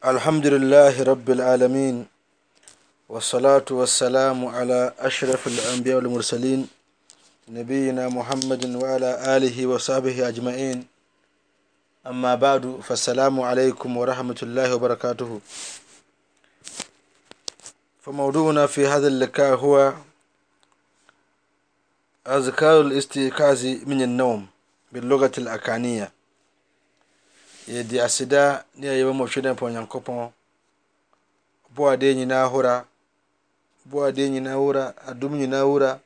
الحمد 0.00 0.46
لله 0.46 1.02
رب 1.02 1.30
العالمين 1.30 2.06
والصلاة 3.08 3.64
والسلام 3.70 4.46
على 4.46 4.94
أشرف 4.98 5.46
الأنبياء 5.46 5.96
والمرسلين 5.96 6.68
نبينا 7.48 8.08
محمد 8.08 8.74
وعلى 8.80 9.36
آله 9.36 9.66
وصحبه 9.66 10.28
أجمعين. 10.28 10.86
أما 12.06 12.34
بعد 12.34 12.80
فالسلام 12.88 13.40
عليكم 13.40 13.96
ورحمة 13.96 14.38
الله 14.42 14.74
وبركاته. 14.74 15.40
فموضوعنا 18.00 18.66
في 18.66 18.86
هذا 18.86 19.06
اللقاء 19.06 19.54
هو 19.56 19.92
أذكار 22.26 22.80
الاستيقاظ 22.80 23.64
من 23.84 24.02
النوم 24.02 24.46
باللغة 24.92 25.32
الأكانية. 25.38 26.12
Yɛdi 27.68 28.00
aseda 28.00 28.64
ne 28.76 28.88
a 28.88 28.94
yɛbɛ 28.94 29.12
mɔhwɛ 29.12 29.40
dɛ 29.42 29.52
mpa 29.52 29.64
onyankopɔn 29.66 30.32
adeɛ 31.92 32.14
nyinaa 32.14 32.46
hora 32.48 32.86
adeɛ 34.08 34.28
nyinaa 34.30 34.56
wura 34.58 34.94
adom 35.08 35.32
nyinaa 35.38 35.64
wura 35.66 36.00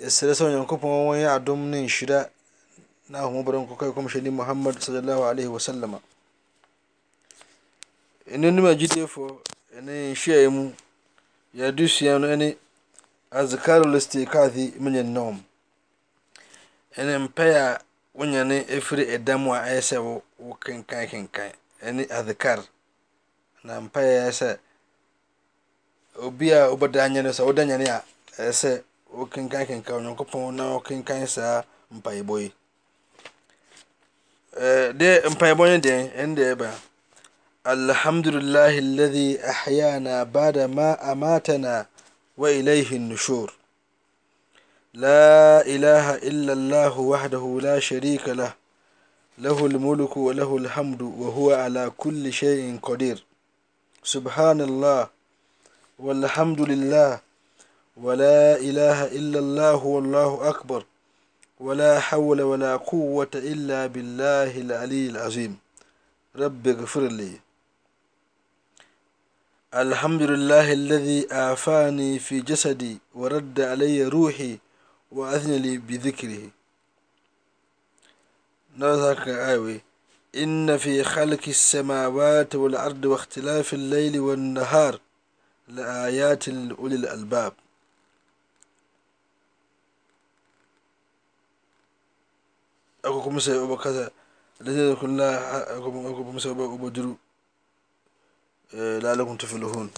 yɛsrɛ 0.00 0.32
sɛ 0.34 0.44
onyankopɔn 0.46 0.90
wɔnyɛ 1.08 1.28
adom 1.36 1.60
ne 1.70 1.78
nhyira 1.86 2.30
na 3.08 3.18
ahomɔborɔ 3.20 3.58
nkɔkɔ 3.66 3.92
kɔmhyɛni 3.94 4.30
muhammad 4.30 4.76
sallallahu 4.80 5.22
alaihi 5.30 5.48
wasallam 5.50 5.98
ɛnonum 8.32 8.66
agyidiefoɔ 8.72 9.28
ɛne 9.76 9.92
nhyiaeɛ 10.14 10.48
mu 10.50 10.72
yɛde 11.54 11.88
sua 11.88 12.18
no 12.18 12.34
ne 12.36 12.56
azkar 13.30 13.82
listikadhi 13.86 14.74
min 14.80 14.94
annawm 14.96 15.36
ɛne 16.96 17.18
mpae 17.26 17.54
a 17.54 17.80
wonya 18.20 18.44
no 18.44 18.54
ɛfiri 18.76 19.04
ɛda 19.16 19.34
mu 19.42 19.50
a 19.56 19.60
ɛyɛ 19.68 19.80
sɛ 19.88 19.96
wokenkan 20.46 21.08
kenkan 21.10 21.52
ɛne 21.86 22.02
adhikar. 22.18 22.60
Na 23.64 23.80
mpaeɛ 23.80 24.12
ɛyɛ 24.20 24.32
sɛ 24.40 24.58
obi 26.24 26.50
a 26.52 26.68
wobɛda 26.68 27.00
anyɛ 27.08 27.22
no 27.24 27.30
sɛ 27.30 27.42
woda 27.46 27.64
nyane 27.64 27.88
a 27.88 28.04
ɛyɛ 28.36 28.52
sɛ 28.52 28.82
wokenkan 29.16 29.64
kenkan 29.66 29.94
onyankopɔn 30.04 30.52
na 30.54 30.64
wokenkan 30.76 31.26
saa 31.26 31.62
mpaebɔ 31.94 32.34
yi. 32.42 32.52
Deɛ 35.00 35.24
mpaebɔ 35.32 35.62
no 35.70 35.76
deɛn 35.80 36.12
ɛne 36.12 36.34
deɛ 36.36 36.54
ɛba. 36.54 36.70
Alhamdulillahi 37.64 38.78
alladhi 38.84 39.38
ahyana 39.40 40.24
bada 40.30 40.68
ma 40.68 40.96
amatana 41.00 41.86
wa 42.36 42.48
ilayhi 42.48 42.98
nushur. 43.00 43.48
لا 44.94 45.62
إله 45.66 46.14
إلا 46.14 46.52
الله 46.52 47.00
وحده 47.00 47.58
لا 47.62 47.78
شريك 47.78 48.28
له 48.28 48.54
له 49.38 49.66
الملك 49.66 50.16
وله 50.16 50.56
الحمد 50.56 51.02
وهو 51.02 51.52
على 51.54 51.92
كل 51.96 52.32
شيء 52.32 52.78
قدير. 52.82 53.24
سبحان 54.02 54.60
الله 54.60 55.08
والحمد 55.98 56.60
لله 56.60 57.20
ولا 57.96 58.56
إله 58.58 59.06
إلا 59.14 59.38
الله 59.38 59.84
والله 59.84 60.48
أكبر 60.48 60.84
ولا 61.60 62.00
حول 62.00 62.42
ولا 62.42 62.76
قوة 62.76 63.30
إلا 63.34 63.86
بالله 63.86 64.60
العلي 64.60 65.06
العظيم. 65.06 65.58
رب 66.36 66.68
اغفر 66.68 67.00
لي. 67.00 67.32
الحمد 69.74 70.22
لله 70.22 70.72
الذي 70.72 71.26
آفاني 71.30 72.18
في 72.18 72.40
جسدي 72.40 72.98
ورد 73.14 73.60
علي 73.60 74.04
روحي 74.04 74.58
وأذن 75.10 75.52
لي 75.52 75.78
بذكره. 75.78 76.50
نظرك 78.76 79.28
آوي 79.28 79.80
إن 80.36 80.76
في 80.76 81.04
خلق 81.04 81.40
السماوات 81.48 82.54
والأرض 82.54 83.04
واختلاف 83.04 83.74
الليل 83.74 84.20
والنهار 84.20 85.00
لآيات 85.68 86.48
لأولي 86.48 86.94
الألباب. 86.96 87.52
أكو 93.04 93.22
كمسة 93.22 93.64
أبو 93.64 93.76
كذا 93.76 94.10
الذين 94.60 95.16
لا 95.16 95.76
أكو 95.76 96.24
كمسة 96.24 96.50
أبو 96.50 96.88
درو 96.88 97.16
لعلكم 98.74 99.36
تفلحون. 99.36 99.90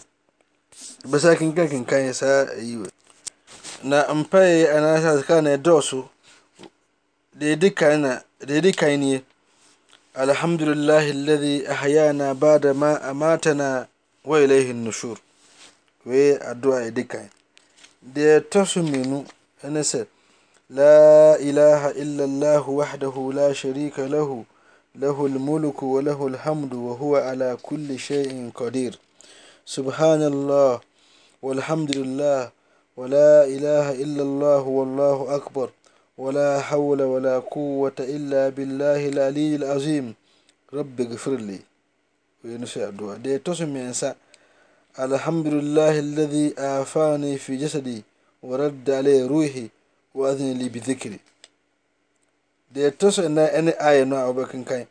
بس 1.05 1.25
لكن 1.25 1.51
كان 1.51 1.83
كان 1.85 2.05
يسا 2.05 2.51
أيوه. 2.51 2.91
Na 3.83 4.13
mpae 4.13 4.67
anaasɛ 4.75 5.07
azkar 5.15 5.41
na 5.43 5.49
ɛdɔɔso 5.57 5.99
deɛ 7.39 7.53
ɛdi 8.57 8.71
kan 8.75 8.99
nie 8.99 9.23
alhamdulillah 10.15 11.03
alladhi 11.09 11.65
ahyana 11.67 12.33
bada 12.35 12.73
ma 12.73 12.97
amatana 13.01 13.87
wa 14.23 14.37
ilayhi 14.39 14.73
nushur 14.73 15.17
wei 16.05 16.37
addu'a 16.37 16.87
ɛdi 16.89 17.07
kan 17.07 17.29
deɛ 18.13 18.39
ɛtɔ 18.39 18.65
so 18.67 18.81
mmienu 18.83 19.25
ɛne 19.63 19.81
sɛ 19.83 20.05
لا 20.69 21.35
إله 21.35 21.89
إلا 22.01 22.23
الله 22.23 22.69
وحده 22.69 23.31
لا 23.35 23.53
شريك 23.53 23.99
له 23.99 24.43
له 24.95 25.25
الملك 25.25 25.83
وله 25.83 26.27
الحمد 26.27 26.73
وهو 26.73 27.15
على 27.15 27.57
كل 27.63 27.99
شيء 27.99 28.49
قدير 28.55 28.97
سبحان 29.65 30.21
الله 30.23 30.79
والحمد 31.41 31.91
لله 31.97 32.51
ولا 32.96 33.44
إله 33.44 33.86
إلا 34.02 34.22
الله 34.22 34.62
والله 34.78 35.18
أكبر 35.36 35.70
ولا 36.18 36.60
حول 36.60 37.02
ولا 37.02 37.38
قوة 37.38 37.98
إلا 38.00 38.48
بالله 38.48 39.08
العلي 39.08 39.56
العظيم 39.56 40.14
رب 40.74 41.00
اغفر 41.00 41.36
لي 41.48 41.60
وينسى 42.44 42.88
الدعاء 42.88 43.16
دي 43.16 43.38
تسمى 43.38 43.80
ينسى 43.80 44.14
الحمد 44.98 45.46
لله 45.46 45.98
الذي 45.98 46.54
آفاني 46.58 47.38
في 47.38 47.56
جسدي 47.56 48.02
ورد 48.42 48.90
علي 48.90 49.22
روحي 49.26 49.66
وأذن 50.14 50.58
لي 50.58 50.68
بذكري 50.68 51.20
دي 52.74 52.90
تسمى 52.90 53.42
أن 53.58 53.68
آية 53.68 54.04
نوع 54.04 54.24
وبكن 54.26 54.64
كاين 54.64 54.86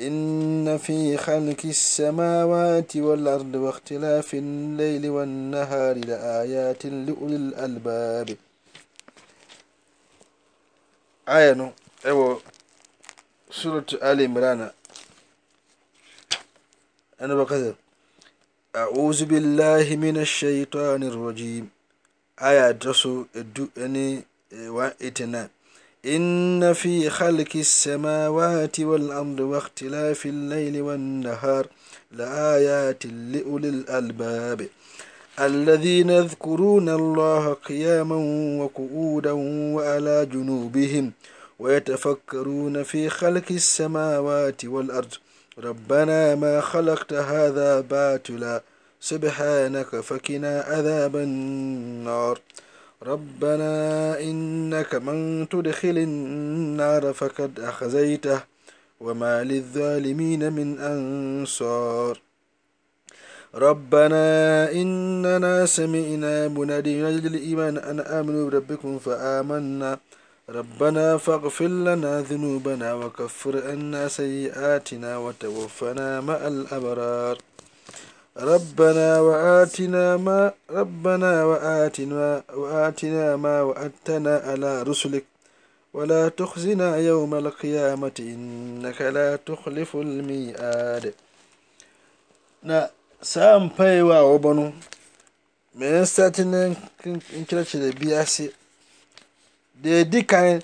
إن 0.00 0.78
في 0.78 1.16
خلق 1.16 1.62
السماوات 1.64 2.96
والأرض 2.96 3.54
واختلاف 3.54 4.34
الليل 4.34 5.10
والنهار 5.10 5.96
لآيات 5.96 6.86
لأولي 6.86 7.36
الألباب. 7.36 8.36
آية 11.28 11.52
نو 11.52 11.72
أيوة 12.06 12.40
سورة 13.50 13.86
آل 13.92 14.22
عمران. 14.22 14.70
أنا 17.20 17.34
بكذا 17.34 17.74
أعوذ 18.76 19.24
بالله 19.24 19.96
من 19.96 20.16
الشيطان 20.16 21.02
الرجيم. 21.02 21.70
آية 22.38 22.70
درسو 22.70 23.24
الدو 23.36 23.68
أني 23.78 24.24
189 24.52 25.48
إن 26.06 26.72
في 26.72 27.10
خلق 27.10 27.48
السماوات 27.54 28.80
والأرض 28.80 29.40
واختلاف 29.40 30.26
الليل 30.26 30.82
والنهار 30.82 31.66
لآيات 32.12 33.06
لأولي 33.06 33.68
الألباب 33.68 34.66
الذين 35.40 36.10
يذكرون 36.10 36.88
الله 36.88 37.52
قياما 37.52 38.16
وقعودا 38.62 39.32
وعلى 39.74 40.26
جنوبهم 40.32 41.12
ويتفكرون 41.58 42.82
في 42.82 43.08
خلق 43.08 43.44
السماوات 43.50 44.64
والأرض 44.64 45.14
ربنا 45.58 46.34
ما 46.34 46.60
خلقت 46.60 47.12
هذا 47.12 47.80
باطلا 47.80 48.62
سبحانك 49.00 50.00
فكنا 50.00 50.60
عذاب 50.60 51.16
النار 51.16 52.40
ربنا 53.02 54.20
إنك 54.20 54.94
من 54.94 55.48
تدخل 55.48 55.98
النار 55.98 57.12
فقد 57.12 57.60
أخزيته 57.60 58.40
وما 59.00 59.44
للظالمين 59.44 60.52
من 60.52 60.78
أنصار. 60.78 62.20
ربنا 63.54 64.26
إننا 64.72 65.66
سمعنا 65.66 66.48
منادي 66.48 66.98
ينادي 66.98 67.28
الإيمان 67.28 67.78
أن 67.78 68.00
آمنوا 68.00 68.50
بربكم 68.50 68.98
فآمنا. 68.98 69.98
ربنا 70.50 71.16
فاغفر 71.16 71.68
لنا 71.68 72.20
ذنوبنا 72.20 72.94
وكفر 72.94 73.70
عنا 73.70 74.08
سيئاتنا 74.08 75.16
وتوفنا 75.18 76.20
مع 76.20 76.34
الأبرار. 76.46 77.38
ربنا 78.36 79.20
وآتنا 79.20 80.16
ما 80.16 80.52
ربنا 80.70 81.44
وآتنا 81.44 82.42
وآتنا 82.54 83.36
ما 83.36 83.62
وأتنا 83.62 84.36
على 84.36 84.82
رسلك. 84.82 85.24
ولا 85.94 86.28
تخزنا 86.28 86.96
يوم 86.96 87.34
القيامة 87.34 88.12
إنك 88.20 89.00
لا 89.02 89.36
تخلف 89.36 89.96
الميعاد. 89.96 91.14
نا 92.62 92.90
سام 93.22 93.68
باي 93.78 94.02
وا 94.02 94.20
وبنو. 94.20 94.72
من 95.74 96.04
ساتن 96.04 96.74
انكلاش 97.36 97.76
بياسي. 97.76 98.50
دي 99.82 100.02
دي 100.02 100.22
كان 100.22 100.60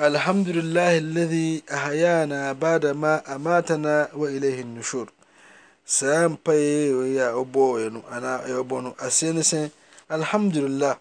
الحمد 0.00 0.48
لله 0.48 0.98
الذي 0.98 1.62
أحيانا 1.72 2.52
بعد 2.52 2.86
ما 2.86 3.34
أماتنا 3.36 4.08
وإليه 4.14 4.60
النشور. 4.60 5.12
saa 5.84 6.28
mpaeɛ 6.28 6.92
wei 6.98 7.18
a 7.20 7.26
wɔbɔeɛ 7.36 7.92
no 7.92 8.00
anaa 8.10 8.46
yɛrebɔ 8.48 8.82
no 8.82 8.90
aseɛ 8.98 9.32
ne 9.34 9.40
sɛn 9.42 9.70
alhamdulilah 10.08 10.98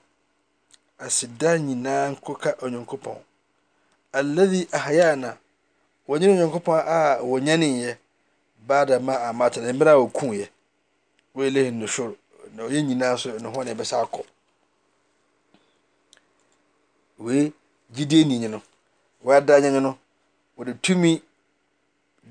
aseda 0.99 1.57
nyinaa 1.57 2.09
nkɔka 2.13 2.49
onyankopɔn. 2.63 3.17
Alladhi 4.13 4.67
ahyana 4.71 5.37
wɔnyɛ 6.07 6.25
ne 6.27 6.33
onyankopɔn 6.33 6.79
a 6.85 7.19
wɔnyaneeɛ 7.23 7.97
bada 8.67 8.99
ma 8.99 9.13
amatana 9.29 9.73
mmerɛ 9.73 9.91
a 9.91 9.99
wɔkuiɛ 10.05 10.47
wa 11.33 11.45
ilahi 11.45 11.71
nushur. 11.71 12.15
Na 12.55 12.63
yɛn 12.67 12.85
nyinaa 12.87 13.13
nso 13.15 13.29
ɛno 13.37 13.49
hɔ 13.53 13.65
na 13.65 13.71
yɛbɛsa 13.73 14.01
akɔ. 14.03 14.23
Wei 17.19 17.53
gyidie 17.93 18.25
ni 18.25 18.47
no. 18.47 18.61
Wɔada 19.23 19.59
yɛn 19.61 19.81
no 19.81 19.97
wɔde 20.57 20.73
tumi 20.81 21.21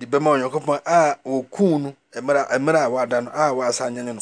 de 0.00 0.06
bɛma 0.06 0.30
onyankopɔn 0.34 0.80
a 0.96 1.18
wɔkuu 1.30 1.78
no 1.82 1.88
mmerɛ 2.58 2.80
a 2.84 2.88
wada 2.94 3.20
no 3.20 3.30
a 3.34 3.52
wɔasa 3.52 3.84
anyane 3.86 4.14
no. 4.16 4.20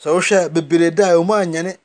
Sɛ 0.00 0.08
wohwɛ 0.14 0.44
a 0.44 0.48
bebree 0.48 0.90
da 0.90 1.10
a 1.12 1.16
wɔn 1.20 1.42
anyane 1.44 1.76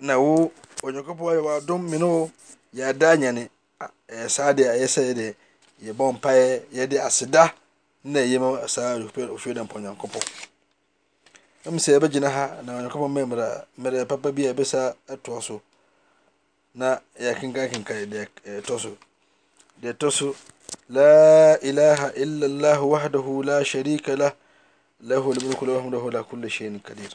na 0.00 0.18
wo 0.18 0.50
onyankopɔn 0.82 1.30
ayɛ 1.32 1.40
w'adom 1.46 1.82
me 1.88 1.98
ne 1.98 2.30
yɛada 2.74 3.12
anyane 3.14 3.48
ɛyɛ 4.08 4.28
saa 4.28 4.52
deɛ 4.52 4.74
ɛyɛ 4.74 4.86
sɛ 4.94 5.00
yɛde 5.08 5.34
yɛbɔ 5.84 6.12
mpaeɛ 6.18 6.62
yɛde 6.74 6.98
aseda 6.98 7.54
na 8.02 8.18
ɛyɛ 8.18 8.38
ma 8.40 8.66
saa 8.66 8.98
ofie 8.98 9.54
da 9.54 9.62
mpa 9.62 9.74
onyankopɔn. 9.78 10.22
Ɛmu 11.64 11.78
sɛ 11.78 11.94
yɛbɛgyina 11.94 12.28
ha 12.28 12.60
na 12.64 12.72
onyankopɔn 12.78 13.08
ma 13.08 13.22
mmerɛ 13.78 14.08
papa 14.08 14.32
bi 14.32 14.46
a 14.46 14.52
yɛbɛsa 14.52 14.96
ɛtoa 15.08 15.40
so 15.42 15.62
na 16.74 16.98
yɛkenkan 17.20 17.70
kenkan 17.70 18.10
deɛ 18.10 18.26
ɛtɔ 18.58 18.80
so. 18.80 18.96
Deɛ 19.80 19.92
ɛtɔ 19.94 20.10
so 20.10 20.34
لا 20.90 21.62
إله 21.62 22.06
إلا 22.18 22.46
الله 22.46 22.82
وحده 22.82 23.42
لا 23.44 23.62
شريك 23.62 24.08
له 24.08 24.32
له 25.00 25.32
الملك 25.32 25.62
الحمد 25.62 25.94
وهو 25.94 26.08
على 26.08 26.22
كل 26.22 26.50
شيء 26.50 26.80
قدير. 26.88 27.14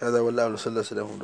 هذا 0.00 0.20
والله 0.20 0.56
صلى 0.56 0.66
الله 0.66 0.84
عليه 0.90 1.02
وسلم. 1.02 1.20